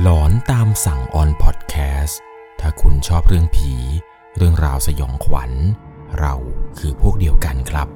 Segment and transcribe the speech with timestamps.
[0.00, 2.20] หลอนตามสั่งออนพอดแคสต์
[2.60, 3.72] ถ้าคุณชอบเรื่องผี
[4.36, 5.52] เรื่องราวสยองขวัญ
[6.18, 6.34] เรา
[6.78, 7.88] คือพวกเดียวกันครับ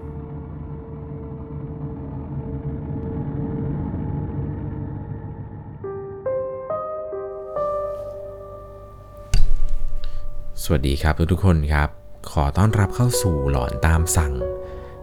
[10.62, 11.89] สวัสดีครับทุกๆคนครับ
[12.30, 14.32] ขอต้อนรับเข้าสู่หลอนตามสั่ง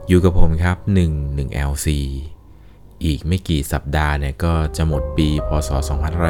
[0.07, 1.87] อยู่กับผมครับ 1 1 LC
[3.03, 5.69] อีกไม่กี่สัปดาห์เนี่ยก็จะหมดปีพศ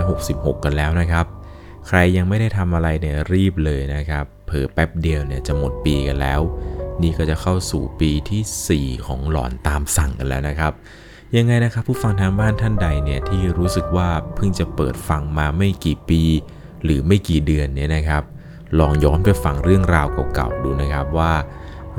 [0.01, 1.25] 2566 กันแล้วนะครับ
[1.87, 6.41] ใครยังไม่ได้ทำอะไรเนี่ยรีบเลยนะครับ เผลอแป๊บเดียวเนี่ยจะหมดปีกันแล้ว
[7.01, 10.73] นี่ก็จะเข้าสู่ปีที่ 4 ของหลอนตามสั่งกันแล้วนะครับ
[11.35, 16.21] ยังไงนะครับผู้ฟังทางบ้านท่านใดเนี่ยที่รู้สึกว่าเพิ่งจะเปิดฟังมาไม่กี่ปี
[16.83, 18.23] หรือไม่กี่เดือนเนี่ยนะครับ
[18.79, 21.33] ลองย้อนไปฟังเรื่องราวเก่าๆดูนะครับว่า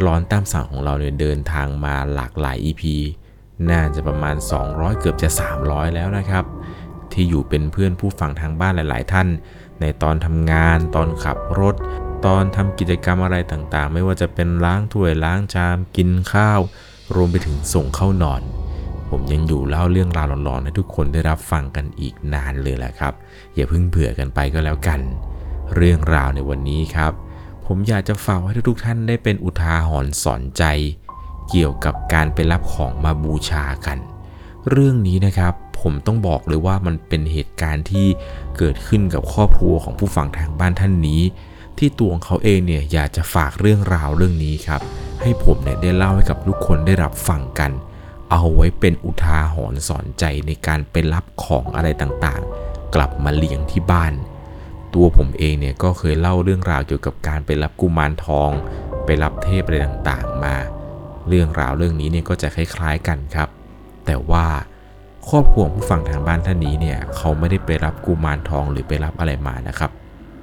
[0.05, 2.83] ร้อนตามสั่งของเราเนี่ยเดินทางมาหลากหลาย EP
[3.71, 4.37] น่าจะประมาณ
[4.69, 5.29] 200 เกือบจะ
[5.63, 6.45] 300 แล้วนะครับ
[7.13, 9.29] ที่อยู่เป็นเพื่อนผู้ฟังทางบ้านหลาย ๆ ท่าน
[9.81, 11.75] ในตอนทำงาน ตอนขับรถ
[12.27, 16.61] ตอนทำกิจกรรมอะไรต่างๆ ไม่ว่าจะเป็นล้างถ้วยล้างชามกินข้าว
[17.15, 18.43] รวมไปถึงส่งเข้านอน
[19.11, 23.13] ผมยังอยู่เล่าเรื่องราวหลอนๆให้ทุกคนได้รับฟังกันอีกนานเลยแหละครับ
[23.55, 25.01] อย่าเพิ่งเบื่อกันไปก็แล้วกัน
[25.77, 27.13] เรื่องราวในวันนี้ครับ
[27.67, 30.65] ผมอยากจะฝากให้ทุกๆท่านได้เป็นอุทาหรณ์สอนใจ
[31.51, 33.99] เกี่ยวกับการไปรับของมาบูชากัน
[34.71, 38.07] เรื่องนี้นะครับผมต้องบอกเลยว่ามันเป็นเหตุการณ์ที่
[38.59, 41.23] เกิดขึ้นกับครอบครัวของผู้ฟังทางบ้านท่านนี้
[41.79, 44.81] ที่ตัวของเขาเองเนี่ยอยากจะฝากเรื่องราวเรื่องนี้ครับ
[45.23, 47.71] ให้ผมเนี่ยได้เล่าให้กับทุกคนได้รับฟังกัน
[48.31, 54.13] เอาไว้เป็นอุทาหรณ์สอนใจในการไปรับของอะไรต่างๆ กลับมาเลี้ยงที่บ้าน
[54.95, 58.51] ตัวผมเองเนี่ยก็เคยเล่าเรื่องราวเกี่ยวกับการไปรับกุมารทอง
[59.05, 60.57] ไปรับเทพอะไรต่างๆ มา
[61.29, 63.49] เรื่องราวเรื่องนี้เนี่ยก็จะคล้ายๆกันครับ
[64.07, 64.47] แต่ว่า
[65.29, 69.91] ครอบครัวผู้ฟังทางบ้านท่านนี้เนี่ยเขาไม่ได้ไปรับกุมารทองหรือไปรับอะไรมานะครับ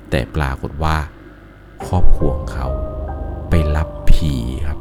[0.09, 0.95] แต่ปรากฏว่า
[1.87, 2.67] ครอบครัวของเขา
[3.49, 4.33] ไปรับผี
[4.67, 4.79] ครับ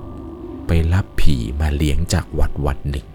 [0.66, 3.06] ไปรับผีมาเลี้ยงจากวัดวัดหนึ่ง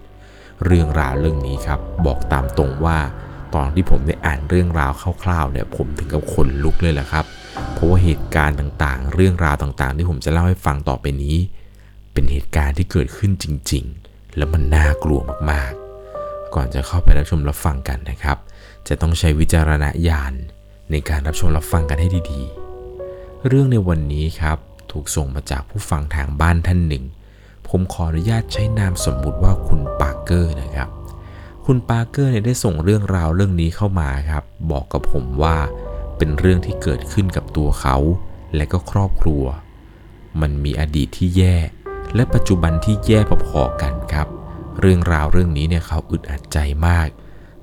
[0.64, 2.98] เรื่องราวเรื่องนี้ครับ บอกตามตรงว่า
[3.54, 7.24] ตอนที่ผมได้อ่านเรื่องราวคร่าวๆเนี่ยผมถึงกับขนลุกเลยแหละครับ
[7.72, 11.36] เพราะว่าเหตุการณ์ต่างๆ เรื่องราวต่างๆ ที่ผมจะเล่าให้ฟังต่อไปนี้
[12.18, 15.20] เป็นเหตุการณ์ที่เกิดขึ้นจริง ๆ แล้วมันน่ากลัว
[15.50, 18.36] มากๆ ก่อนจะเข้าไปรับชมรับฟังกันนะครับ
[18.88, 20.32] จะต้องใช้วิจารณญาณ
[20.90, 24.58] ในการรับชมรับฟังกันให้ดีๆ เรื่องในวันนี้ครับ
[24.92, 27.04] ถูกส่งมาจากผู้ฟังทางบ้านท่านหนึ่ง
[27.68, 30.88] ผมขออนุญาตใช้นามสมมุติว่าคุณปาร์เกอร์นะครับ
[31.66, 35.56] คุณปาร์เกอร์เนี่ยได้ส่งเรื่องราวเรื่องนี้เข้ามาครับ บอกกับผมว่า
[36.16, 37.96] เป็นเรื่องที่เกิดขึ้นกับตัวเขา
[38.56, 39.44] และก็ครอบครัว
[40.40, 41.56] มันมีอดีตที่แย่
[42.14, 44.28] และปัจจุบันที่แย่พอๆกันครับ
[44.80, 47.08] เรื่องราวเรื่องนี้เนี่ยเขาอึดอัดใจมาก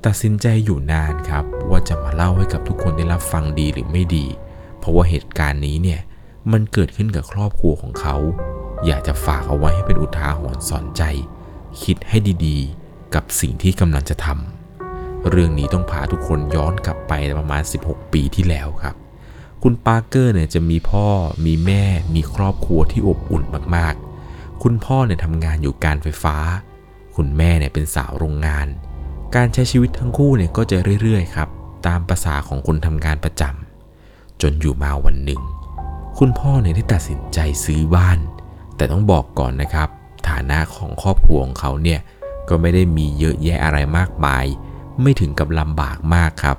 [0.06, 4.26] ตัดสินใจอยู่นานครับ ว่าจะมาเล่าให้กับทุกคนได้รับฟังดีหรือไม่ดี
[4.80, 6.00] เพราะว่าเหตุการณ์นี้เนี่ย
[6.52, 8.16] มันเกิดขึ้นกับครอบครัวของเขา
[8.86, 11.04] อยากจะฝากเอาไว้ให้เป็นอุทาหรณ์สอนใจ
[11.84, 18.96] คิดให้ดีๆ กับสิ่งที่กำลังจะทำเรื่องนี้ต้องพาทุกคนย้อนกลับไปประมาณ 16 ปีที่แล้วครับ
[19.64, 21.08] คุณปาร์เกอร์เนี่ยจะมีพ่อ
[21.46, 21.84] มีแม่
[22.16, 23.44] มีครอบครัวที่อบอุ่น
[23.76, 24.05] มากๆ
[24.64, 26.38] คุณพ่อเนี่ยทำงานอยู่การไฟฟ้า
[27.16, 28.68] คุณแม่เนี่ยเป็นสาวโรงงาน
[29.36, 31.50] การใช้ชีวิตทั้งคู่เนี่ยก็จะเรื่อยๆครับ
[31.88, 35.42] ตามประษาของคนทำงานประจำจนอยู่มาวันหนึ่ง
[36.20, 38.20] คุณพ่อเนี่ยได้ตัดสินใจซื้อบ้าน
[38.76, 39.90] แต่ต้องบอกก่อนนะครับ
[40.30, 42.00] ฐานะของครอบครัวของเขาเนี่ย
[42.50, 44.46] ก็ไม่ได้มีเยอะแยะอะไรมากมาย
[45.02, 46.58] ไม่ถึงกับลำบากมากครับ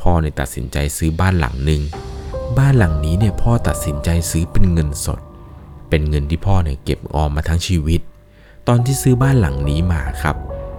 [0.00, 1.82] พ่อเนี่ยตัดสินใจซื้อบ้านหลังหนึ่ง
[2.58, 5.20] บ้านหลังนี้เนี่ยพ่อตัดสินใจซื้อเป็นเงินสด
[5.90, 8.00] เป็นเงินที่พ่อเนี่ยเก็บออมมาทั้งชีวิต
[8.68, 10.36] ตอนที่ซื้อบ้านหลังนี้มาครับ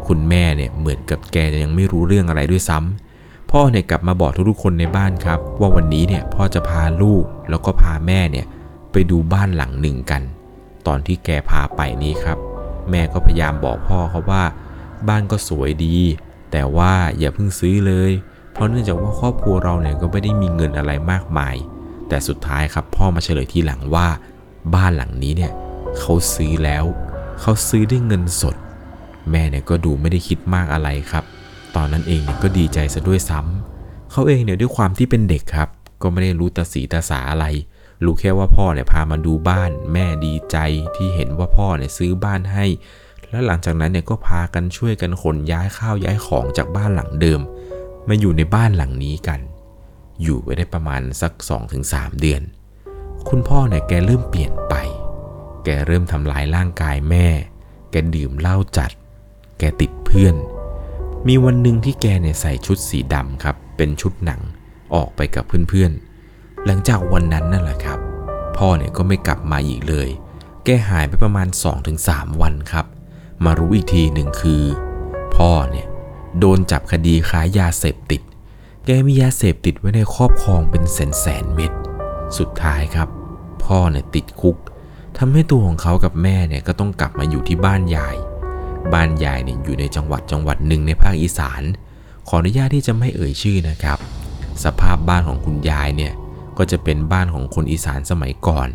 [0.07, 8.45] คุณแม่เนี่ยเหมือนกับแกจะยังไม่รู้เรื่องอะไรด้วยซ้ำพ่อเนี่ยกลับมาบอกทุกๆคนในบ้านครับ ว่าวันนี้เนี่ยพ่อจะพาลูกแล้วก็พาแม่เนี่ย
[8.91, 10.21] ไปดูบ้านหลังหนึ่งกัน
[10.87, 12.37] ตอนที่แกพาไปนี้ครับ
[12.89, 14.43] แม่ก็พยายามบอกพ่อเขาว่า
[15.07, 15.97] บ้านก็สวยดี
[16.51, 18.11] แต่ว่าอย่าเพิ่งซื้อเลย
[18.53, 21.55] เพราะเนื่องจากว่าครอบครัวเราเนี่ยก็ไม่ได้มีเงินอะไรมากมาย
[22.07, 24.07] แต่สุดท้ายครับพ่อมาเฉลยทีหลังว่า
[24.75, 25.51] บ้านหลังนี้เนี่ย
[25.99, 26.85] เขาซื้อแล้ว
[27.41, 28.55] เขาซื้อด้วยเงินสด
[29.31, 31.23] แม่เนี่ยก็ดูไม่ได้คิดมากอะไรครับ
[31.75, 35.69] ตอนนั้นเองเนี่ยก็ดีใจซะด้วยซ้ำเขาเองเนี่ยด้วยความที่เป็นเด็กครับ
[36.01, 37.45] ก็ไม่ได้รู้ตาสีตาสาอะไร
[38.05, 40.57] รู้แค่ว่าพ่อเนี่ยพามาดูบ้าน แม่ดีใจ
[40.95, 42.65] ที่เห็นว่าพ่อเนี่ยซื้อบ้านให้
[43.29, 47.41] แล้วหลังจากนั้นเนี่ยก็พากันช่วยกันขนย้ายข้าวย้ายของจากบ้านหลังเดิม
[48.07, 49.39] มาอยู่ในบ้านหลังนี้กัน
[50.23, 51.31] อยู่ไปได้ประมาณสัก
[51.77, 52.41] 2-3 เดือน
[53.29, 54.75] คุณพ่อเนี่ยแกเริ่มเปลี่ยนไป
[55.65, 57.27] แกเริ่มทำลายร่างกายแม่
[57.91, 58.91] แกดื่มเหล้าจัด
[59.59, 60.35] แกติดเพื่อน
[61.27, 64.41] มีวันหนึ่งที่แกเนี่ยใส่ชุดสีดำครับ เป็นชุดหนัง
[64.93, 67.99] ออกไปกับเพื่อนๆ หลังจากวันนั้นนั่นแหละครับ
[68.57, 70.09] พ่อเนี่ยก็ไม่กลับมาอีกเลย
[70.63, 71.47] แกหายไปประมาณ
[71.93, 72.85] 2-3 วันครับ
[73.45, 74.63] มารู้อีกทีหนึ่งคือ
[75.35, 75.87] พ่อเนี่ย
[76.39, 78.21] โดนจับคดีค้ายาเสพติด
[78.85, 81.71] แกมียาเสพติดไว้ในครอบครองเป็นแสนแสนเม็ด
[82.37, 83.09] สุดท้ายครับ
[83.63, 84.57] พ่อเนี่ยติดคุก
[85.17, 88.15] ทำให้ตัวของเขากับแม่เนี่ยก็ต้องกลับมาอยู่ที่บ้านยาย
[88.93, 91.61] บ้านยายเนี่ยอยู่ในจังหวัดจังหวัดหนึ่งในภาคอีสาน
[92.27, 93.99] ขออนุญาตที่จะไม่เอ่ยชื่อนะครับ
[94.63, 96.13] สภาพบ้านของคุณยายเนี่ย
[96.57, 98.69] ก็จะเป็นบ้านของคนอีสานสมัยก่อน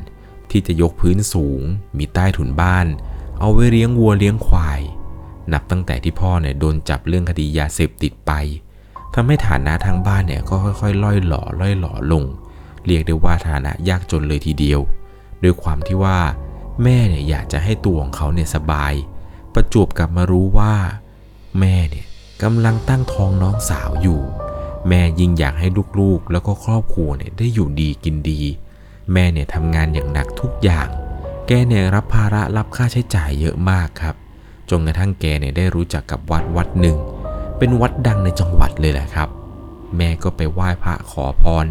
[0.50, 1.60] ที่จะยกพื้นสูง
[1.98, 2.86] มีใต้ถุนบ้าน
[3.38, 4.80] เอาไว้เลี้ยงวัวเลี้ยงควาย
[5.52, 8.32] นับตั้งแต่ที่พ่อเนี่ยโดนจับเรื่องคดียาเสพติดไป
[9.14, 12.24] ทำให้ฐานะทางบ้านเนี่ยก็ค่อยๆล่อยหล่อล่อยหล่อลง
[12.86, 14.80] เรียกได้ว่าฐานะยากจนเลยทีเดียว
[15.42, 16.18] ด้วยความที่ว่า
[16.82, 18.92] แม่เนี่ยอยากจะให้ตัวของเขาเนี่ยสบาย
[19.54, 20.74] ประจวบกับมารู้ว่า
[21.60, 22.06] แม่เนี่ย
[22.42, 24.20] กำลังตั้งท้องน้องสาวอยู่
[24.88, 25.68] แม่ยิ่งอยากให้
[26.00, 28.40] ลูกๆ แล้วก็ครอบครัวเนี่ยได้อยู่ดีกินดี
[29.12, 30.88] แม่เนี่ยทำงานอย่างหนักทุกอย่าง
[31.46, 34.14] แกเนี่ยรับภาระรับค่าใช้จ่ายเยอะมากครับ
[34.70, 36.96] จนกระทั่งแกเนี่ยได้รู้จักกับวัดวัดหนึ่ง
[37.58, 39.28] เป็นวัดดังในจังหวัดเลยแหละครับ
[39.96, 41.66] แม่ก็ไปไหว้พระขอพร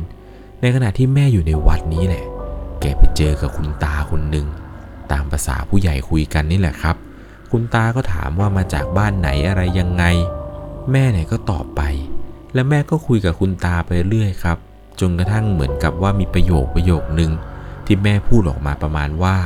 [0.61, 2.25] ในขณะที่แม่อยู่ในวัดนี้แหละ
[2.81, 4.47] แกไปเจอกับคุณตาคนหนึ่ง
[5.11, 6.95] ตามภาษาผู้ใหญ่คุยกันนี่แหละครับ
[7.51, 10.03] คุณตาก็ถามว่ามาจากบ้านไหนอะไรยังไง
[10.91, 11.81] แม่เนี่ยก็ตอบไป
[12.53, 14.57] และแม่ก็คุยกับคุณตาไปเรื่อยครับ
[14.99, 17.31] จนกระทั่งเหมือนกับว่ามีประโยคประโยคหนึ่ง
[17.85, 19.37] ที่แม่พูดออกมาประมาณว่า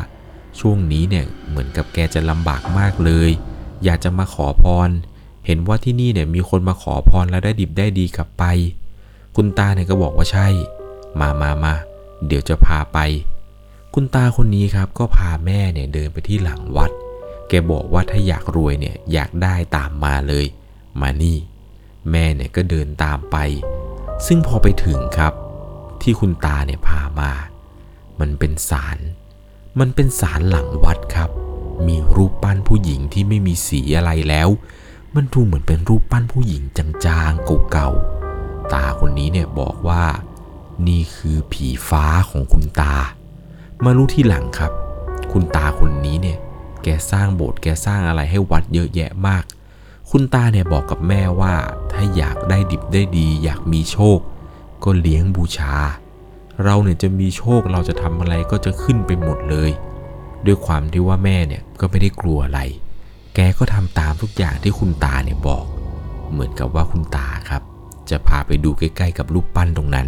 [0.60, 3.30] ช่วงนี้เนี่ยเหมือนกับแกจะลำบากมากเลย
[3.84, 4.90] อยากจะมาขอพร
[5.46, 8.44] เห็นว่าที่นี่เนี่ยมีคนมาขอพรแล้วได้ดิบได้ดีกลับไป
[9.36, 10.48] คุณตาเนี่ยก็บอกว่าใช่
[11.20, 11.74] มามามา
[12.28, 13.00] เดี๋ยวจะพาไป
[13.94, 16.92] คุณตาคนนี้ครับก็พาแม่เนี่ยเดินไปที่หลังวัด
[17.48, 20.46] แกบอกว่าถ้าอยากรวยเนี่ยอยากได้ตามมาเลย
[21.02, 21.38] มานี่
[22.12, 23.38] แม่เนี่ยก็เดินตามไป
[24.26, 25.34] ซึ่งพอไปถึงครับ
[26.02, 27.32] ที่คุณตาเนี่ยพามา
[28.20, 29.00] มันเป็นศาล
[29.80, 31.30] มันเป็นศาลหลังวัดครับ
[31.88, 34.50] มีรูปปั้นผู้หญิงที่ไม่มีสีอะไรแล้ว
[35.16, 40.04] มันดูเหมือนเป็นรูปปั้นผู้หญิงจางๆเก่าๆตาคนนี้เนี่ยบอกว่า
[40.88, 42.96] นี่คือผีฟ้าของคุณตา
[43.84, 44.72] มารู้ที่หลังครับ
[45.32, 46.38] คุณตาคนนี้เนี่ย
[46.84, 49.44] แกสร้างโบสถ์แกสร้างอะไรให้วัดเยอะแยะมาก
[50.10, 51.54] คุณตาเนี่ยบอกกับแม่ว่า
[51.92, 54.20] ถ้าอยากได้ดิบได้ดี อยากมีโชค
[54.84, 55.76] ก็เลี้ยงบูชา
[56.64, 59.72] เราเนี่ยจะมีโชคเราจะทำอะไรก็จะขึ้นไปหมดเลย
[60.46, 62.60] ด้วยความที่ว่าแม่เนี่ยก็ไม่ได้กลัวอะไร
[63.36, 65.66] แกก็ทำตามทุกอย่างที่คุณตาเนี่ยบอก
[66.32, 67.62] เหมือนกับว่าคุณตาครับ
[68.10, 70.08] จะพาไปดูใกล้ๆกับรูปปั้นตรงนั้น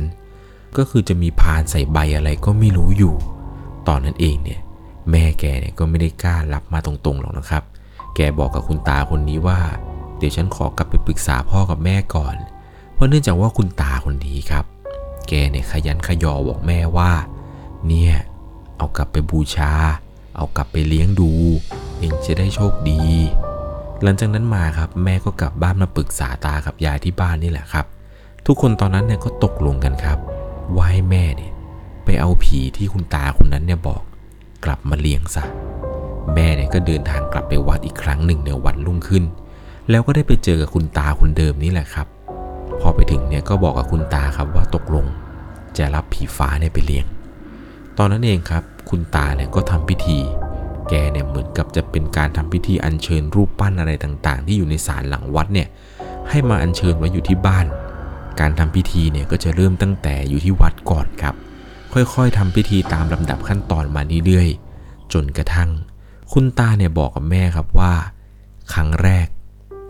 [0.77, 3.15] ก็คือจะมีพานใส่ใบอะไรก็ไม่รู้อยู่
[3.87, 4.59] ตอนนั้นเองเนี่ย
[5.11, 7.63] แม่แกเนี่ยก็ไม่ได้กล้ารับมาตรงๆหรอกนะครับ
[8.15, 9.59] แกบอกกับคุณตาคนนี้ว่า
[10.17, 12.35] เดี๋ยวฉันขอกลับไปปรึกษาพ่อกับแม่ก่อน
[12.93, 14.65] เพราะเนื่องจากว่าคุณตาคนนี้ครับ
[15.27, 17.11] แกเนี่ยขยันขยอบอกแม่ว่า
[17.87, 18.13] เนี่ย
[18.77, 19.71] เอากลับไปบูชา
[20.35, 21.31] เอากลับไปเลี้ยงดู
[21.97, 23.01] เองจะได้โชคดี
[24.01, 27.85] หลังจากนั้นมาครับแม่ก็กลับบ้านมาปรึกษาตากับยายที่บ้านนี่แหละครับ
[28.45, 30.17] ทุกคนตอนนั้นเนี่ยก็ตกลงกันครับ
[30.75, 31.51] ว่าให้แม่เนี่ย
[32.05, 34.01] ไปเอาผีที่คุณตาคนนั้นเนี่ยบอก
[34.65, 35.43] กลับมาเลี้ยงซะ
[36.33, 39.23] แม่เนี่ยก็เดินทางกลับไปวัดอีกครั้งหนึ่งในวันรุ่งขึ้น
[39.89, 42.07] แล้วก็ได้ไปเจอกับคุณตาคนเดิมนี่แหละครับ
[42.81, 45.05] พอไปถึงเนี่ยก็บอกกับคุณตาครับว่าตกลง
[45.77, 47.05] จะรับผีฟ้าเนี่ยไปเลี้ยง
[47.97, 50.19] ตอนนั้นเองครับคุณตาเนี่ยก็ทำพิธี
[50.89, 55.67] แกเนี่ยเหมือนกับจะเป็นการทำพิธีอัญเชิญรูปปั้นอะไรต่างๆ ที่อยู่ในศาลหลังวัดเนี่ย
[56.29, 57.65] ให้มาอัญเชิญไว้อยู่ที่บ้าน
[58.39, 61.35] การทำพิธีเนี่ยก็จะเริ่มตั้งแต่อยู่ที่วัดก่อนครับ
[61.93, 65.69] ค่อยๆทำพิธีตามลำดับขั้นตอนมาเรื่อยๆ จนกระทั่ง
[66.31, 67.93] คุณตาเนี่ยบอกกับแม่ครับว่า
[68.73, 69.27] ครั้งแรก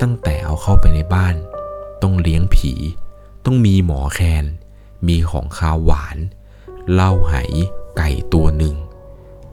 [0.01, 1.36] ตั้งแต่เอาเข้าไปในบ้าน
[2.01, 2.74] ต้องเลี้ยงผี
[3.45, 4.45] ต้องมีหมอแคน
[5.07, 6.17] มีของคาวหวาน
[6.93, 7.33] เหล้าไห
[7.98, 8.75] ไก่ตัวหนึ่ง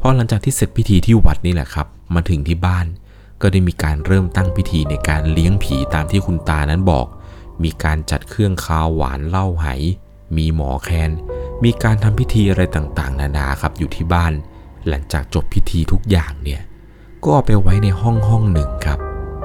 [0.01, 2.87] พอหลังจากที่เสร็จพิธีที่วัดนี่แหละครับ มาถึงที่บ้าน
[3.41, 7.07] ก็ได้มีการเริ่มตั้งพิธีในการเลี้ยงผีตามที่คุณตานั้นบอก
[7.65, 9.67] มีการจัดเครื่องคาวหวานเหล้าไห
[10.37, 11.11] มีหมอแคน
[11.65, 14.33] มีการทำพิธีอะไรต่างๆ นานาครับอยู่ที่บ้าน
[14.89, 16.63] หลังจากจบพิธีทุกอย่างเนี่ย
[17.23, 18.99] ก็เอาไปไว้ในห้องห้องหนึ่งครับ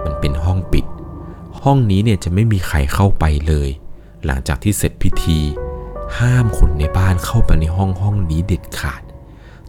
[0.04, 0.86] มันเป็นห้องปิด
[1.64, 3.70] ห้องนี้เนี่ยจะไม่มีใครเข้าไปเลย
[4.26, 5.40] หลังจากที่เสร็จพิธี
[6.20, 9.02] ห้ามคนในบ้านเข้าไปในห้องห้องนี้เด็ดขาด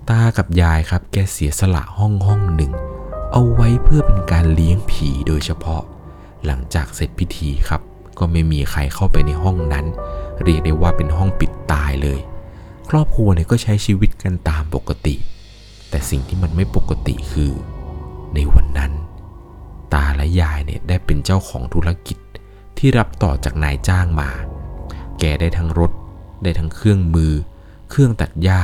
[0.09, 2.73] ตากับยายครับแกเสียสละห้องห้องหนึ่ง
[3.33, 5.83] เอาไว้เพื่อเป็นการเลี้ยงผีโดยเฉพาะ
[6.47, 7.81] หลังจากเสร็จพิธีครับ
[8.18, 9.87] ก็ไม่มีใครเข้าไปในห้องนั้น
[10.42, 12.21] เรียกได้ว่าเป็นห้องปิดตายเลย
[12.90, 15.14] ครอบครัวเนี่ยก็ใช้ชีวิตกันตามปกติ
[15.90, 17.52] แต่สิ่งที่มันไม่ปกติคือ
[18.35, 18.92] ในวันนั้น
[19.94, 22.18] ตาและยายเนี่ยได้เป็นเจ้าของธุรกิจ
[22.78, 24.30] ที่รับต่อจากนายจ้างมา
[25.21, 25.92] แกได้ทั้งรถ
[26.42, 27.33] ได้ทั้งเครื่องมือ
[27.90, 28.62] เครื่องตัดหญ้า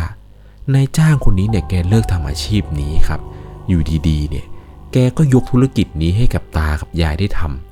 [0.75, 3.21] นายจ้างคนนี้เนี่ยแกเลิกทำอาชีพนี้ครับ
[3.69, 4.47] อยู่ดีๆเนี่ย
[4.93, 7.70] แกก็ยกธุรกิจนี้ให้กับตากับยายได้ทำ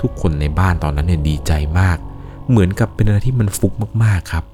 [0.00, 1.98] ทุกคนในบ้านตอนนั้นเนี่ยดีใจมาก
[2.50, 3.72] เหมือนกับเป็นอะไรที่มันฟุก
[4.04, 4.44] มากๆครับ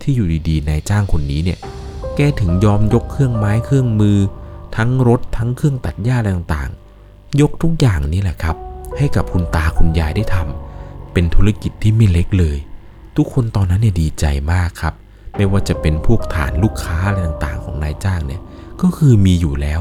[0.00, 1.58] ที่อยู่ดีๆนายจ้างคนนี้เนี่ย
[2.16, 4.18] แกถึงยอมยกเครื่องไม้เครื่องมือ
[4.76, 8.56] ทั้งรถทั้งเครื่องตัดหญ้าอะไรต่างๆ ยกทุกอย่างนี้แหละครับ
[8.98, 12.56] ให้กับคุณตาคุณยายได้ทำเป็นธุรกิจที่ไม่เล็กเลย
[13.16, 14.94] ทุกคนตอนนั้นเนี่ยดีใจมากครับ
[15.36, 18.42] ไม่ว่าจะเป็นพวกฐานลูกค้าอะไรต่างๆ ของนายจ้างเนี่ย
[18.80, 19.80] ก็คือมีอยู่แล้ว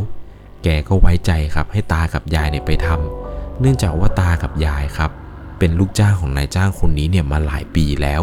[0.64, 3.23] แกก็ไว้ใจครับให้ตากับยายเนี่ยไปทำ
[3.60, 5.12] เนื่องจากว่าตากับยายครับ
[5.60, 8.22] เป็นลูกจ้างของนายจ้างคนนี้เนี่ยมาหลายปีแล้ว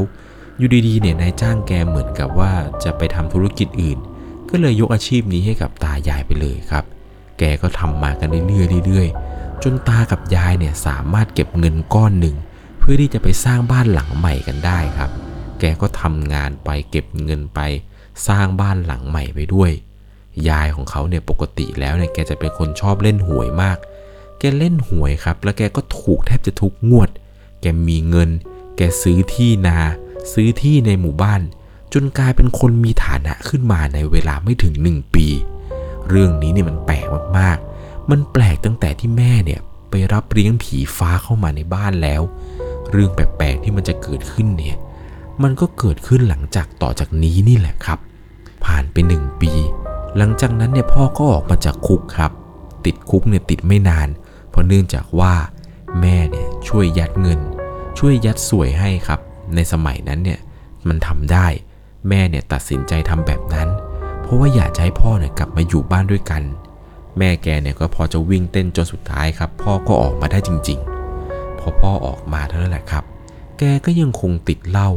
[0.58, 2.52] อยู่ดีๆเนี่ยนายจ้างแกเหมือนกับว่า
[2.84, 3.98] จะไปทำธุรกิจอื่น
[4.50, 6.84] ก็เลยยกอาชีพนี้ให้กับตายายไปเลยครับ
[7.38, 12.36] แกก็ทำมากันเรื่อยๆเรื่อยๆจนตากับยายเนี่ยสามารถเก็บเงินก้อนหนึ่ง
[12.78, 15.10] เพื่อที่จะไปสร้างบ้านหลังใหม่กันได้ครับ
[15.60, 17.60] แกก็ทำงานไปเก็บเงินไป
[18.28, 19.70] สร้างบ้านหลังใหม่ไปด้วย
[20.48, 23.78] ยายของเขาเนี่ยปกติแล้วเนี่ยแกจะเป็นคนชอบเล่นหวยมาก
[24.40, 27.10] แกเล่นหวยครับ แล้วแกก็ถูกแทบจะทุกงวด
[27.60, 28.30] แกมีเงิน
[28.76, 29.78] แกซื้อที่นา
[30.32, 31.40] ซื้อที่ในหมู่บ้าน
[31.92, 35.26] จนกลายเป็นคนมีฐานะขึ้นมาในเวลาไม่ถึง 1 ปี
[36.08, 37.06] เรื่องนี้เนี่ยมันแปลก
[37.38, 42.22] มากๆ มันแปลกตั้งแต่ที่แม่เนี่ยไปรับเลี้ยงผีฟ้าเข้ามาในบ้านแล้ว
[42.90, 44.76] เรื่องแปลกๆที่มันจะเกิดขึ้นเนี่ย
[45.42, 47.98] มันก็เกิดขึ้นหลังจากต่อจากนี้นี่แหละครับ
[48.64, 49.52] ผ่านไปหนึ่งปี
[50.16, 52.32] หลังจากนั้นเนี่ยพ่อก็ออกมาจากคุกครับ
[52.84, 54.08] ติดคุกเนี่ยติดไม่นาน
[54.50, 55.34] เพราะเนื่องจากว่า
[56.00, 57.40] แม่เนี่ยช่วยยัดเงิน
[57.98, 59.20] ช่วยยัดสวยให้ครับ
[59.54, 60.40] ในสมัยนั้นเนี่ย
[60.88, 61.46] มันทำได้
[62.08, 63.68] แม่เนี่ยตัดสินใจทำแบบนั้น
[64.22, 66.42] เพราะว่าอยากจะให้พ่อเนี่ยกลับมาอยู่บ้านด้วยกัน
[67.18, 70.78] แม่แกเนี่ยก็พอจะวิ่งเต้นจนสุดท้ายครับ พ่อก็ออกมาได้จริง
[71.20, 73.04] ๆ พอพ่อออกมาเท่านั้นแหละครับ
[73.58, 74.90] แกก็ยังคงติดเหล้า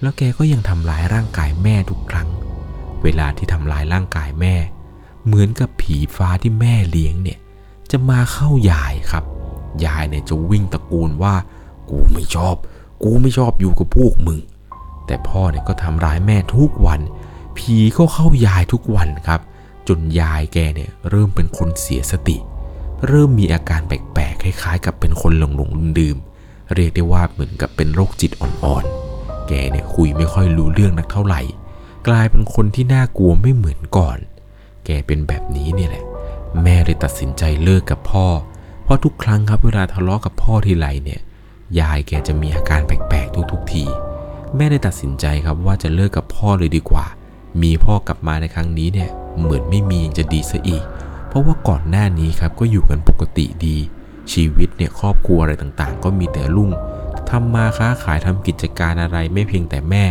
[0.00, 2.28] แล้วแกก็ยังทำร้ายร่างกายแม่ทุกครั้ง
[3.02, 4.54] เวลาที่ทำร้ายร่างกายแม่
[5.26, 7.38] เหมือนกับผีฟ้าที่แม่เลี้ยงเนี่ย
[7.92, 9.24] จะมาเข้ายายครับ
[9.86, 11.34] ยายเนี่ยจะวิ่งตะโกนว่า
[11.90, 12.56] กูไม่ชอบ
[13.02, 14.38] กูไม่ชอบอยู่กับพวกมึง
[15.06, 17.00] แต่พ่อเนี่ยก็ทำร้ายแม่ทุกวัน
[17.56, 19.40] ผีก็เข้ายายทุกวันครับ
[19.88, 22.36] จนยายแกเนี่ยเริ่มเป็นคนเสียสติ
[23.06, 26.16] เริ่มมีอาการแปลกๆคล้ายๆ กับเป็นคนหลงหลงดื่ม
[26.74, 31.40] เรียกได้ว่าเหมือนกับเป็นโรคจิตอ่อนๆ แกเนี่ยคุยไม่ค่อยรู้เรื่องนักเท่าไหร่
[32.08, 34.18] กลายเป็นคนที่น่ากลัวไม่เหมือนก่อน
[34.84, 36.04] แกเป็นแบบนี้เนี่ยแหละ
[36.62, 38.26] แม่เลยตัดสินใจเลิกกับพ่อ
[38.84, 41.20] เพราะทุกครั้งครับเวลาทะเลาะกับพ่อทีไรเนี่ย
[41.80, 43.84] ยายแกจะมีอาการแปลกๆทุกๆที
[44.56, 47.06] แม่ได้ตัดสินใจครับว่าจะเลิกกับพ่อเลยดีกว่า
[47.62, 49.10] มีพ่อกลับมาในครั้งนี้เนี่ย
[49.40, 50.84] เหมือนไม่มียังจะดีซะอีก
[51.28, 53.76] เพราะว่าก่อนหน้านี้ครับก็อยู่กันปกติดี
[54.32, 56.70] ชีวิตเนี่ยครอบครัวอะไรต่างๆ ก็มีแต่รุ่ง
[57.30, 60.04] ทำมาค้าขายทำกิจการอะไรไม่เพียงแต่แม่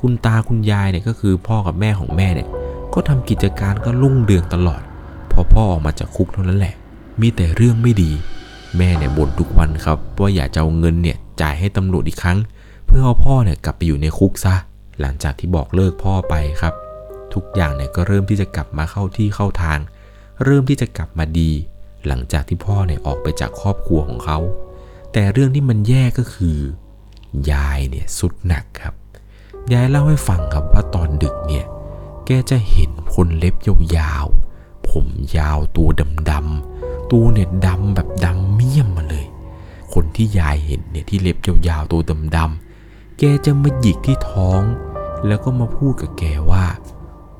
[0.00, 2.48] คุณตาคุณยายเนี่ยก็คือพ่อกับแม่ของแม่เนี่ย
[2.94, 4.82] ก็ทำกิจการก็รุ่งเรืองตลอด
[5.34, 6.74] พอพ่อออกมาจากคุกเท่านั้นแหละ
[7.20, 8.10] มีแต่เรื่องไม่ดี
[8.76, 12.38] แม่เนี่ยบ่นทุกวันครับ ว่าอยากจะเอาเงินเนี่ยจ่ายให้ตำรวจอีกครั้ง
[12.86, 14.54] เพื่อเอาพ่อเนี่ยกลับไปอยู่ในคุกซะ
[15.00, 16.74] หลังจากที่บอกเลิกพ่อไปครับ
[17.34, 19.78] ทุกอย่างเนี่ยก็เริ่มที่จะกลับมาเข้าที่เข้าทาง
[20.44, 21.50] เริ่มที่จะกลับมาดี
[22.06, 24.38] หลังจากที่พ่อเนี่ยออกไปจากครอบครัวของเขา
[25.12, 26.58] แต่เรื่องที่มันแย่ก็คือ
[27.52, 28.94] ยายเนี่ยสุดหนักครับ
[29.72, 31.64] ยายเล่าให้ฟังครับว่าตอนดึกเนี่ย
[32.26, 34.53] แกจะเห็นคนเล็บยาวๆ
[34.90, 35.88] ผมยาวตัว
[36.30, 39.26] ดำๆตัวเนี่ยดำแบบดำเมี่ยมมาเลย
[39.92, 42.00] คนที่ยายเห็นเนี่ยที่เล็บยาวๆตัว
[42.36, 44.62] ดำๆแกจะมาหยิกที่ท้อง
[45.26, 46.66] แล้วก็มาพูดกับแกว่า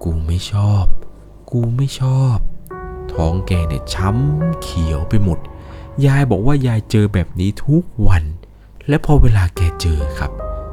[0.02, 0.84] กูไม่ชอบ
[1.50, 2.36] กูไม่ชอบ
[3.12, 5.38] ท้องแกเนี่ยช้ำเขียวไปหมด
[6.06, 8.24] ยายบอกว่ายายเจอแบบนี้ทุกวัน
[8.88, 10.30] และพอเวลาแกเจอครับ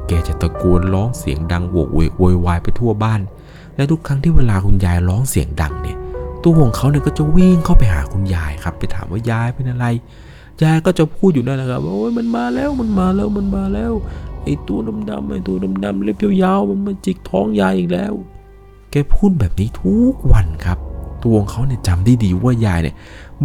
[0.08, 3.20] แกจะตะโกนร้องเสียงดังโวกเวกโวยวายไปทั่วบ้าน
[3.76, 5.98] และทุกครั้งที่เวลาคุณยายร้องเสียงดังเนี่ย
[6.44, 9.86] ตัวของเขาเนี่ยก็จะวิ่งเข้าไปหาคุณยายครับ ไปถามว่ายายเป็นอะไร
[10.62, 13.92] ยายก็จะพูดอยู่นั่นแหละครับว่าโอ้ยมันมาแล้วมันมาแล้วมันมาแล้ว
[14.44, 14.78] ไอ้ตัว
[15.10, 18.12] ดำๆไอ้ตัวดำๆเล็บยาวๆมันมาจิกท้องยายอีกแล้ว
[18.90, 20.78] แกพูดแบบนี้ทุกวันครับ
[21.24, 22.96] ตัวของเขาเนี่ยจำได้ดีว่ายายเนี่ย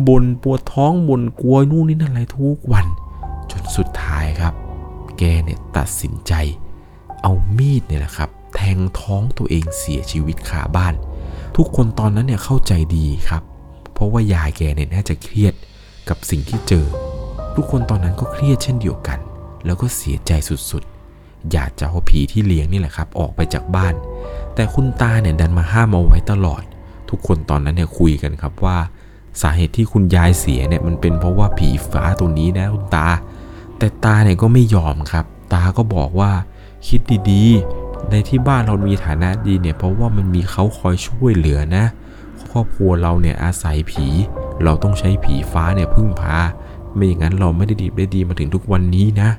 [0.08, 2.86] บนปวดท้องบนกลัวนู่นนี่นั่นอะไรทุกวัน
[3.52, 4.54] จนสุดท้ายครับ
[5.18, 6.34] แกเนี่ยตัดสินใจ
[7.22, 10.94] เอามีดเนี่ยแหละครับ แทงท้องตัวเองเสียชีวิตคาบ้าน
[11.58, 13.44] ทุกคนตอนนั้นเนี่ยเข้าใจดีครับ
[13.94, 15.54] เพราะว่ายายแกเนี่ยน่าจะเครียด
[16.10, 16.86] กับสิ่งที่เจอ
[17.56, 19.20] ทุกคนตอนนั้นก็เครียดเช่นเดียวกัน
[19.66, 20.32] แล้วก็เสียใจ
[20.72, 23.94] สุดๆ อยากจะเอาผีที่เลี้ยงนี่แหละครับ ออกไปจากบ้าน
[24.56, 26.62] แต่คุณตาเนี่ยดันมาห้ามเอาไว้ตลอด
[27.10, 28.78] ทุกคนตอนนั้นเนี่ยคุยกันครับว่า
[29.42, 33.08] สาเหตุที่คุณยายเสียเนี่ยมันเป็นเพราะว่าผีฟ้าตัวนี้นะคุณตา
[33.78, 36.32] แต่ตาเนี่ยก็ไม่ยอมครับ ตาก็บอกว่า
[36.88, 41.86] คิดดีๆ ในที่บ้านเรามีฐานะดีเนี่ยเพราะว่ามันมีเขาคอยช่วยเหลือนะ
[42.52, 44.06] ครอบครัวเราเนี่ยอาศัยผี
[44.64, 46.38] เราต้องใช้ผีฟ้าเนี่ยพึ่งพา
[46.94, 49.30] ไม่อย่างนั้นเราไม่ได้ดีได้ดีมาถึงทุกวันนี้นะ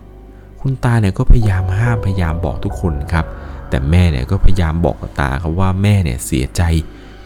[0.61, 3.27] คุณตาเนี่ยก็พยายามห้ามพยายามบอกทุกคนครับ
[3.69, 6.62] แต่แม่เนี่ยก็พยายามบอกกับตาครับว่าแม่เนี่ยเสียใจ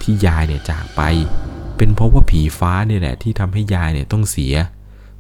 [0.03, 1.01] ที่ยายเนี่ยจากไป
[1.77, 4.55] เป็นเพราะว่าผีฟ้าเนี่ยแหละที่ทำให้ยายเนี่ยต้องเสีย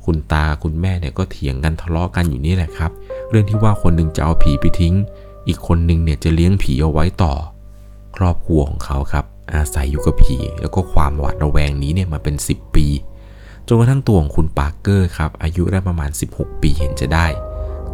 [0.04, 2.90] คุณตาคุณแม่เนี่ยก็เถียงกันทะเลาะกันอยู่นี่แหละครับ
[3.30, 4.94] เรื่องที่ว่าคนหนึ่งจะเอาผีไปทิ้ง
[5.48, 7.32] อีกคนหนึ่งเนี่ยจะเลี้ยงผีเอาไว้ต่อ
[8.16, 12.86] ครอบครัวของเขาครับ อาศัยอยู่กับผี แล้วก็ความหวาดระแวงนี้เนี่ยมาเป็น 10 ปี
[13.66, 17.26] จนกระทั่งตัวของคุณปาร์เกอร์ครับ อายุได้ประมาณ 16 ปีเห็นจะได้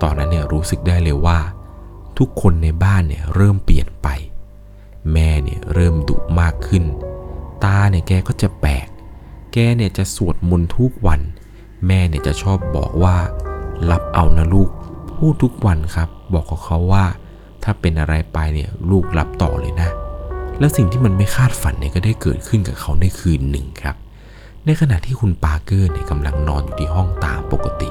[0.03, 1.39] ตอนนั้นเนี่ยรู้สึกได้เลยว่า
[2.19, 4.09] ทุกคนในบ้านเนี่ยเริ่มเปลี่ยนไป
[5.13, 6.85] แม่เนี่ยเริ่มดุมากขึ้น
[7.65, 8.87] ตาเนี่ยแกก็จะแปลก
[9.53, 11.21] แกเนี่ยจะสวดมนต์ทุกวัน
[11.87, 13.17] แม่เนี่ยจะชอบบอกว่า
[13.91, 14.71] รับเอานะลูก
[15.17, 17.05] พูดทุกวันครับ บอกกับเขาว่า
[17.63, 19.91] ถ้าเป็นอะไรไปเนี่ยลูกรับต่อเลยนะ
[20.59, 23.97] แล้วสิ่งที่มันไม่คาดฝันเนี่ยก็ได้เกิดขึ้นกับเขาในคืนหนึ่งครับ
[24.67, 27.91] ในขณะที่คุณปาร์เกอร์เนี่ยกำลังนอนอยู่ที่ห้องตามปกติ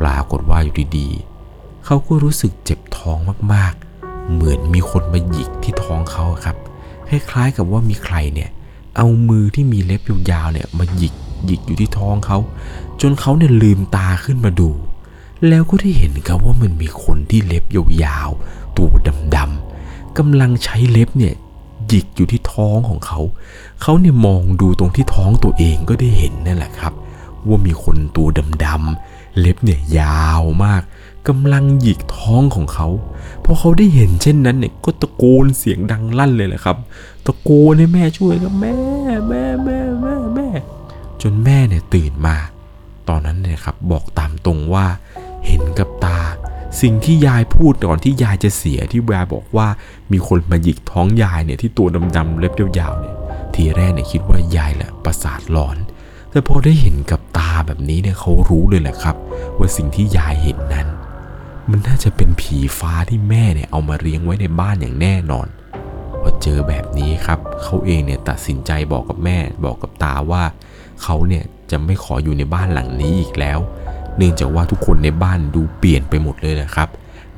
[0.00, 3.18] ปรากฏว่าอยู่ดีๆ เขาก็รู้สึกเจ็บท้อง
[3.54, 6.56] มากๆ เหมือนมีคนมาหยิกที่ท้องเขาครับ
[7.08, 8.50] คล้ายๆกับว่ามีใครเนี่ย
[8.96, 11.14] เอามือที่มีเล็บยาวๆเนี่ยมาหยิก
[11.46, 12.38] หยิกอยู่ที่ท้องเขา
[13.00, 14.68] จนเขาเนี่ยลืมตาขึ้นมาดู
[15.48, 17.64] แล้วก็ได้เห็นครับว่ามันมีคนที่เล็บ
[18.04, 18.86] ยาวๆตัว
[19.36, 21.34] ดำๆกำลังใช้เล็บเนี่ย
[21.86, 23.20] หยิกอยู่ที่ท้องของเขา
[23.82, 26.92] เขาเนี่ยมองดูตรงที่ท้องตัวเองก็ได้เห็นนั่นแหละครับ
[27.48, 28.28] ว่ามีคนตัว
[28.64, 30.82] ดำๆเล็บเนี่ยยาวมาก
[31.28, 32.88] กำลังหยิกท้องของเขา
[33.44, 36.76] พอเขาได้เห็นเช่นนั้นเนี่ยก็ตะโกนเสียงดังลั่นเลยแหละครับ
[37.26, 38.74] ตะโกนให้แม่ช่วยครับแม่
[39.28, 40.48] แม่แม่แม่แม่
[41.22, 42.36] จนแม่เนี่ยตื่นมา
[43.08, 44.86] ตอนนั้นเนี่ยครับบอกตามตรงว่า
[45.46, 46.20] เห็นกับตา
[46.80, 49.68] สิ่งที่ยายพูดก่อนที่ยายจะเสียที่ยายบอกว่า
[50.12, 53.16] มีคนมาหยิกท้องยายเนี่ยที่ตัวดำๆเล็บยาวๆเนี่ย
[53.54, 55.76] ทีแรกเนี่ยคิดว่ายายแหละประสาทหลอน
[56.30, 59.16] แต่พอได้เห็นกับตาแบบนี้เนี่ยเขารู้เลยแหละครับ
[59.58, 60.88] ว่าสิ่งที่ยายเห็นนั้น
[61.70, 65.46] มันน่าจะเป็นผีฟ้าที่แม่เนี่ยเอามาเลี้ยงไว้ในบ้านอย่างแน่นอน
[66.22, 70.42] พอเจอแบบนี้ครับเขาเองเนี่ยตัดสินใจบอกกับแม่บอกกับตาว่า
[71.02, 73.58] เขาเนี่ยจะไม่ขออยู่ในบ้านหลังนี้อีกแล้ว
[74.16, 76.88] เนื่องจากว่าทุกคนในบ้านดูเปลี่ยนไปหมดเลยนะครับ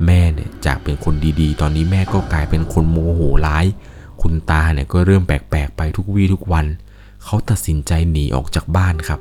[0.05, 3.65] แม่เนี่ยจากเป็นคนดีๆ ตอนนี้แม่ก็กลายเป็นคนโมโหร้าย
[4.21, 6.65] คุณตาเนี่ยก็เริ่มแปลกๆไปทุกวี่ทุกวัน
[7.23, 9.19] เขาตัดสินใจหนีออกจากบ้านครับ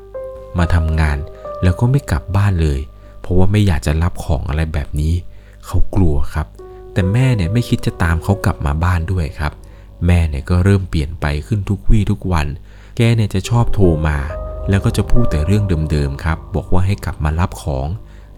[0.59, 1.19] มาทำงาน
[1.63, 2.81] แล้วก็ไม่กลับบ้านเลย
[3.21, 5.15] เพราะว่าไม่อยากจะรับของอะไรแบบนี้
[5.67, 6.47] เขากลัวครับ
[6.93, 9.53] แต่แม่เนี่ยไม่คิดจะตามเขากลับมาบ้านด้วยครับ
[10.07, 12.47] แม่เนี่ยก็เริ่มเปลี่ยนไปขึ้นทุกวี่ทุกวัน
[12.97, 14.17] แกเนี่ยจะชอบโทรมา
[14.69, 17.89] แล้วก็จะพูดแต่เรื่องเดิมๆครับ บอกว่าให้กลับมารับของ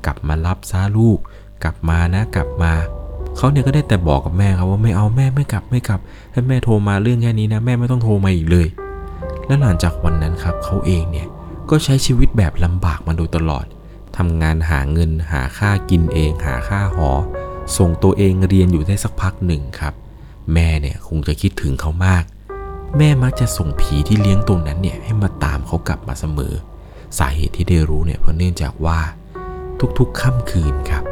[0.07, 1.19] กลับมารับซาลูก
[1.63, 2.73] กลับมานะ กลับมา
[3.37, 6.01] เขาเนี่ยก็ได้แต่บอกกับแม่ครับว่าไม่เอาแม่ไม่กลับไม่กลับ
[6.33, 8.67] ถ้าแม่โทรมาเรื่องแค่นี้นะแม่ไม่ต้องโทรมาอีกเลย
[9.47, 11.29] และหลังจากวันนั้นครับเขาเองเนี่ย
[11.71, 13.65] ก็ใช้ชีวิตแบบลำบากมาโดยตลอด
[14.17, 17.11] ทำงานหาเงินหาค่ากินเอง หาค่าหอ
[17.77, 19.95] ส่งตัวเองเรียนอยู่ได้สักพักหนึ่งครับ
[20.55, 22.25] แม่เนี่ยคงจะคิดถึงเขามาก
[22.97, 26.55] แม่มักจะส่งผีที่เลี้ยงตัวนั้นเนี่ยให้มาตามเขากลับมาเสมอ
[27.19, 28.99] สาเหตุที่ได้รู้เนี่ยเพราะเนื่องจากว่า
[29.99, 31.05] ทุกๆค่ำคืนครับ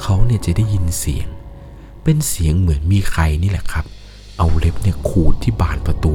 [0.00, 1.28] เขาเนี่ยจะได้ยินเสียง
[2.04, 3.84] เป็นเสียงเหมือนมีใครนี่แหละครับ
[4.38, 6.14] เอาเล็บเนี่ยขูดที่บานประตู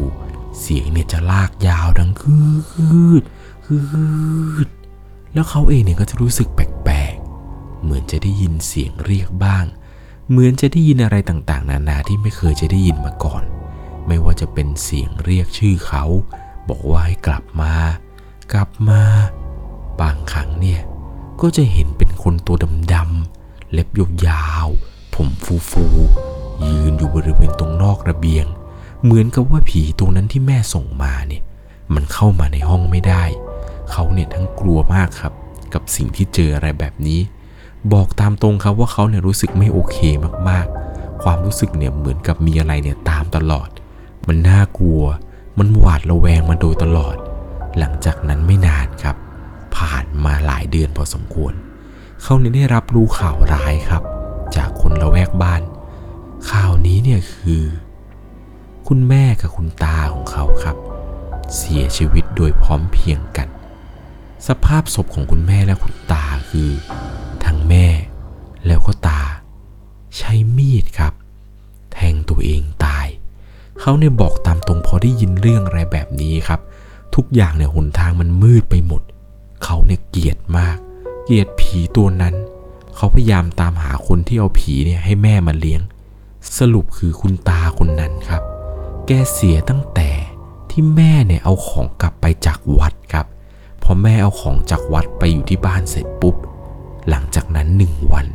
[0.59, 2.41] เสียงเนี่ยจะลากยาวดังคื
[3.21, 3.23] ด
[3.65, 3.79] คื
[4.65, 4.67] ด
[5.33, 9.65] แล้วเขาเองเนี่ยก็จะรู้สึกแปลกๆ เหมือนจะได้ยินเสียงเรียกบ้าง
[10.29, 13.43] เหมือนจะได้ยินอะไรต่างๆ นานาที่ไม่เคยจะได้ยินมาก่อน
[14.07, 16.03] ไม่ว่าจะเป็นเสียงเรียกชื่อเขา
[16.69, 17.73] บอกว่าให้กลับมา
[18.53, 19.01] กลับมา
[20.01, 20.81] บางครั้งเนี่ย
[21.41, 22.55] ก็จะเห็นเป็นคนตัว
[22.93, 23.87] ดำๆเล็บ
[24.27, 25.29] ยาวๆผม
[25.69, 28.45] ฟูๆยืนอยู่บริเวณตรงนอกระเบียง
[29.03, 31.43] เหมือนกับว่าผีตัวนั้นที่แม่ส่งมาเนี่ย
[31.93, 33.23] มันเข้ามาในห้องไม่ได้
[33.91, 35.33] เขาเนี่ยทั้งกลัวมากครับ
[35.73, 37.19] กับสิ่งที่เจออะไรแบบนี้
[37.93, 39.97] บอกตามตรงครับว่าเขาเนี่ยรู้สึกไม่โอเค
[40.49, 43.69] มากๆ ความรู้สึกเนี่ยเหมือนกับมีอะไรเนี่ยตามตลอด
[44.27, 45.03] มันน่ากลัว
[45.59, 47.15] มันหวาดระแวงมาโดยตลอด
[47.77, 49.15] หลังจากนั้นไม่นานครับ
[49.75, 51.53] ผ่านมาหลายเดือนพอสมควร
[52.21, 54.03] เขาเนี่ยได้รับรู้ข่าวร้ายครับ
[54.55, 55.61] จากคนละแวกบ้าน
[56.51, 57.63] ข่าวนี้เนี่ยคือ
[58.87, 60.77] คุณแม่กับคุณตาของเขาครับ
[61.55, 63.47] เสียชีวิตโดยพร้อมเพียงกัน
[64.47, 66.69] สภาพศพของคุณแม่และคุณตาคือ
[67.45, 67.87] ทั้งแม่
[68.67, 69.21] แล้วก็ตา
[70.17, 71.13] ใช้มีดครับ
[71.93, 73.02] แทงตัวเองตาย
[73.85, 76.59] เขาเนี่ยบอกตามตรงพอได้ยินเรื่องอะไรแบบนี้ครับ
[77.15, 79.01] ทุกอย่างเนี่ยหนทางมันมืดไปหมด
[79.63, 80.77] เขาเนี่ยเกลียดมาก
[81.23, 82.35] เกลียดผีตัวนั้น
[82.95, 85.81] เขาพยายามตามหาคนที่เอาผีเนี่ยให้แม่มาเลี้ยง
[86.57, 88.43] สรุปคือคุณตาคนนั้นครับ
[89.07, 90.09] แกเสียตั้งแต่
[90.69, 93.25] ที่แม่เนี่ยเอาของกลับไปจากวัดครับ
[93.83, 96.35] พอแม่เอาของจากวัดไปอยู่ที่บ้านเสร็จปุ๊บ
[97.09, 98.27] หลังจากนั้นหนึ่งวัน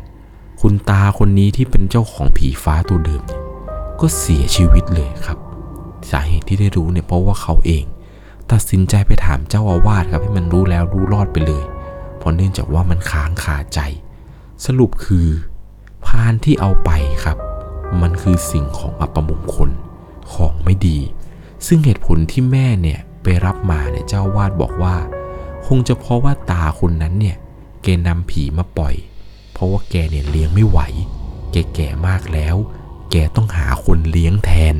[0.60, 3.47] คุณตาคนนี้ที่เป็นเจ้าของผีฟ้าตัวเดิมเนี่ย
[4.00, 5.38] ก็เสียชีวิตเลยครับ
[6.10, 7.84] สาเหตุที่ได้รู้เนี่ยเพราะว่าเขาเอง
[8.52, 11.64] ตัดสินใจไปถามเจ้าอาวาสครับให้มันรู้แล้วรู้รอดไปเลย
[12.18, 13.80] เพราะเนื่องจากว่ามันค้างคาใจ
[14.66, 15.28] สรุปคือ
[16.06, 16.90] พานที่เอาไป
[17.24, 17.38] ครับ
[18.02, 19.70] มันคือสิ่งของอัปมงคล
[20.32, 20.98] ของไม่ดี
[21.66, 24.96] ซึ่งเหตุผลที่แม่เนี่ยไปรับมาเนี่ยเจ้าอาวาดบอกว่า
[25.66, 27.36] คงจะเพราะว่าตาคนนั้นเนี่ย
[27.82, 28.94] แกนำผีมาปล่อย
[29.52, 30.80] เพราะว่าแกเนี่ยเลี้ยงไม่ไหว
[31.52, 32.56] แกแก่มากแล้ว
[33.10, 34.74] แกต้องหาคนเลี้ยงแทน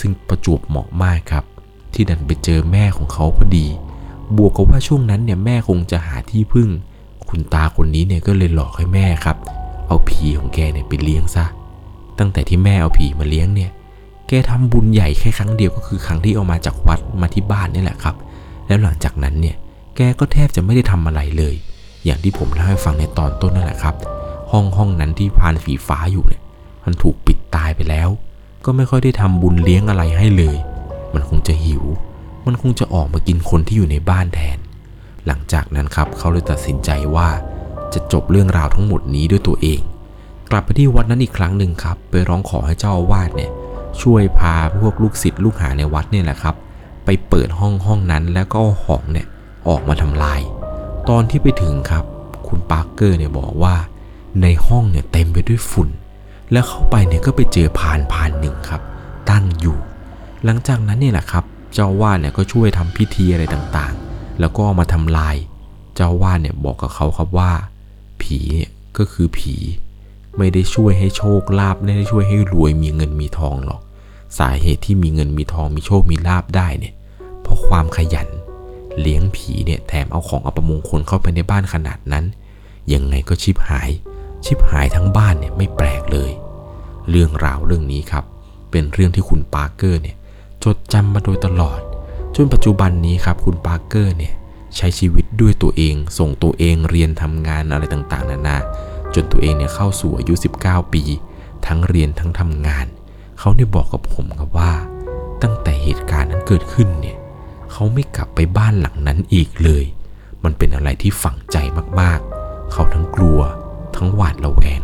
[0.00, 1.44] ซึ่งประจวบเหมาะมากครับ
[1.92, 3.66] ที่ดันไปเจอแม่ของเขาพอดี
[4.36, 6.68] บวกกับว่าช่วงนั้นเนี่ยแม่คงจะหาที่พึ่ง
[7.28, 9.36] คุณตาคนนี้เนี่ยก็เลยหลอกให้แม่ครับ
[9.86, 11.44] เอาผีของแกเนี่ยไปเลี้ยงซะ
[12.18, 13.70] ตั้งแต่ที่แม่เอาผีมาเลี้ยงเนี่ย
[14.28, 18.16] แกทำบุญใหญ่แค่ครั้งเดียวก็คือครั้งที่เอามาจากวัดมาที่บ้านนี่แหละครับ
[18.66, 19.56] แล้วหลังจากนั้นเนี่ย
[19.96, 21.54] แกก็แทบจะไม่ได้ทำอะไรเลย
[22.04, 23.94] อย่างที่ผมเล่าให้ฟังในตอนต้นนั่นแหละครับ
[24.52, 26.41] ห้องห้องนั้นที่พานผีฟ้าอยู่เนี่ย
[26.84, 28.08] มันถูกปิดตายไปแล้ว
[28.64, 30.56] ก็ไม่ค่อยได้ทำบุญเลี้ยงอะไรให้เลย
[31.14, 31.84] มันคงจะหิว
[32.46, 34.58] มันคงจะออกมากินคนที่อยู่ในบ้านแทน
[35.26, 37.28] หลังจากนั้นครับเขาเลยตัดสินใจว่า
[37.94, 39.80] จะจบเรื่องราวทั้งหมดนี้ด้วยตัวเอง
[40.50, 43.50] กลับไปที่วัดนั้นอีกครั้งหนึ่งครับ ไปร้องขอให้เจ้าอาวาสเนี่ย
[44.02, 46.54] ช่วยพาพวกลูกศิษย์ลูกหาในวัดเนี่ยแหละครับ
[47.04, 49.26] ไปเปิดห้องห้องนั้นแล้วก็ของเนี่ย
[49.68, 50.40] ออกมาทำลาย
[51.08, 52.04] ตอนที่ไปถึงครับ
[52.48, 53.74] คุณปาร์เกอร์เนี่ยบอกว่า
[54.42, 55.88] ในห้องเนี่ยเต็มไปด้วยฝุ่น
[56.52, 58.82] แล้วเข้าไปเนี่ยก็ไปเจอพานพานหนึ่งครับ
[59.30, 59.76] ตั้งอยู่
[60.44, 65.36] หลังจากนั้นเนี่ยแหละครับ เจ้าวาดเนี่ยก็ช่วยทำพิธีอะไรต่างๆ แล้วก็ามาทำลาย
[65.94, 67.52] เจ้าวาดเนี่ยบอกกับเขาครับว่า
[68.22, 69.54] ผีเนี่ยก็คือผี
[70.38, 73.80] ไม่ได้ช่วยให้โชคลาภไม่ได้ช่วยให้รวยมีเงินมีทองหรอก
[74.38, 76.94] สาเหตุที่มีเงินมีทองมีโชคมีลาภได้เนี่ย
[77.42, 78.28] เพราะความขยัน
[79.00, 82.24] เลี้ยงผีเนี่ยแถมเอาของอัปมงคลเข้าไปในบ้านขนาดนั้น
[82.92, 83.90] ยังไงก็ชิบหาย
[84.44, 86.30] ชิบหายทั้งบ้านเนี่ยไม่แปลกเลย
[87.10, 88.24] เรื่องราวเรื่องนี้ครับ
[88.70, 90.16] เป็นเรื่องที่คุณปาร์เกอร์เนี่ย
[90.64, 91.80] จดจำมาโดยตลอด
[92.34, 94.34] จนปัจจุบันนี้ครับคุณปาร์เกอร์เนี่ย
[94.76, 98.56] ใช้ชีวิตด้วยตัวเอง ส่งตัวเองเรียนทำงานอะไรต่างๆ นานา
[99.14, 101.02] จนตัวเองเนี่ยเข้าสู่อายุ 19 ปี
[101.66, 102.86] ทั้งเรียนทั้งทำงาน
[103.38, 104.72] เขาเนี่ยบอกกับผมครับว่า
[105.42, 107.16] ตั้งแต่เหตุการณ์นั้นเกิดขึ้นเนี่ย
[107.72, 109.84] เขาไม่กลับไปบ้านหลังนั้นอีกเลย
[110.44, 111.56] มันเป็นอะไรที่ฝังใจ
[112.00, 113.40] มากๆ เขาทั้งกลัว
[113.96, 114.80] ทั้งหวาดระแวง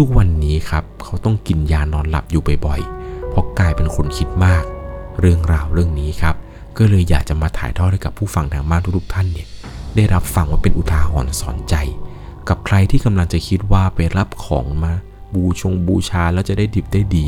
[0.00, 4.62] ทุกๆวันนี้ครับ เขาต้องกินยานอนหลับอยู่บ่อยๆ เพราะกลายเป็นคนคิดมาก
[5.20, 6.34] เรื่องราวเรื่องนี้ครับ
[6.78, 9.48] ก็เลยอยากจะมาถ่ายทอดให้กับผู้ฟังทางบ้านทุกๆท่านเนี่ย
[9.96, 11.74] ได้รับฟังว่าเป็นอุทาหรณ์สอนใจ
[12.48, 14.92] กับใครที่กำลังจะคิดว่าไปรับของมา
[15.34, 17.26] บูชงบูชาแล้วจะได้ดิบได้ดี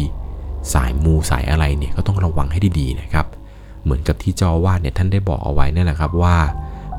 [0.72, 3.26] สายมูสายอะไรเนี่ยก็ต้องระวังให้ดีๆนะครับ
[3.82, 6.36] เหมือนกับที่จอวาสเนี่ยท่านได้บอกเอาไว้นั่นแหละครับว่า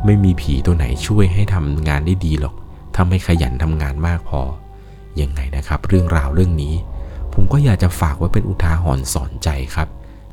[0.06, 2.56] ไม่มีผีตัวไหนช่วยให้ทำงานได้ดีหรอก
[2.94, 4.42] ถ้าไม่ขยันทำงานมากพอ
[5.22, 6.76] ยังไงนะครับ เรื่องราวเรื่องนี้
[7.34, 9.88] ผมก็อยากจะฝากไว้เป็นอุทาหรณ์สอนใจครับ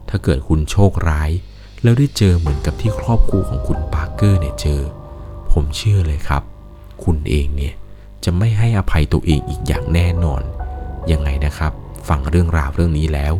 [0.09, 1.31] ถ้าเกิดคุณโชคร้าย
[1.83, 4.81] แล้วได้เจอเหมือนกับที่ครอบครัวของคุณปาร์เกอร์เนี่ยเจอ
[5.53, 6.43] ผมเชื่อเลยครับ
[7.05, 7.75] คุณเองเนี่ย
[8.25, 10.43] จะไม่ให้อภัยตัวเองอีกอย่างแน่นอน
[11.13, 11.73] ยังไงนะครับ
[12.09, 13.35] ฟังเรื่องราวเรื่องนี้แล้ว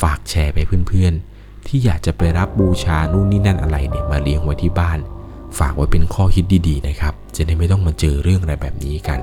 [0.00, 4.98] ฝากแชร์ไปเพื่อนๆ ที่อยากจะไปรับบูชานู่นนี่นั่นอะไรเนี่ยมาเลี้ยงไว้ที่บ้าน
[5.58, 9.20] ฝากไว้เป็นข้อคิดดีๆนะครับ จะได้ไม่ต้องมาเจอเรื่องอะไรแบบนี้กัน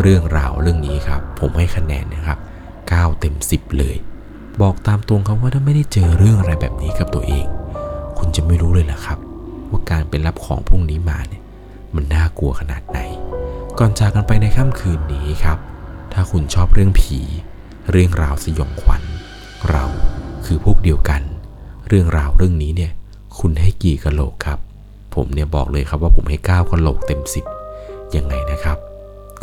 [0.00, 2.38] เรื่องราวเรื่องนี้ครับ ผมให้คะแนนนะครับ
[2.78, 3.96] 9 เต็ม 10 เลย
[4.60, 7.46] บอกตามตรงครับว่าถ้าไม่ได้เจอเรื่องอะไรแบบนี้กับตัวเอง
[8.18, 9.18] คุณจะไม่รู้เลยล่ะครับ
[9.70, 11.42] ว่าการเป็นรับของพวกนี้มาเนี่ย
[11.94, 12.98] มันน่ากลัวขนาดไหน
[13.78, 15.58] ก่อนจากกันไปในค่ำคืนนี้ครับ
[16.12, 17.18] ถ้าคุณชอบเรื่องผี
[17.90, 19.02] เรื่องราวสยองขวัญ
[19.70, 19.84] เรา
[20.44, 21.22] คือพวกเดียวกัน
[21.88, 22.92] เรื่องราวเรื่องนี้เนี่ย
[23.38, 24.58] คุณให้กี่กะโหลกครับ
[25.14, 27.20] ผมเนี่ยบอกเลยครับว่าผมให้9กะโหลกเต็ม
[27.66, 28.78] 10 ยังไงนะครับ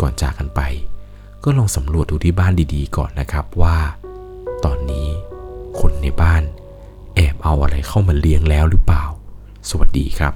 [0.01, 0.61] ก่อนจากกันไป
[1.43, 3.77] ก็ลองสำรวจดูที่บ้านดีๆ ก่อนนะครับว่า
[4.65, 5.07] ตอนนี้
[5.79, 6.43] คนในบ้าน
[7.15, 9.03] แอบเอาอะไรเข้ามาเลี้ยงแล้วหรือเปล่า
[9.69, 10.33] สวัสดีครับ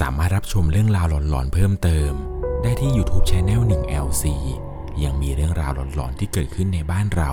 [0.00, 2.12] สามารถรับชมเรื่องราวหลอนๆเพิ่มเติม
[2.62, 4.24] ได้ที่ YouTube Channel 1 LC
[5.04, 7.32] ยังมีเรื่องราวหลอนๆที่เกิดขึ้นในบ้านเรา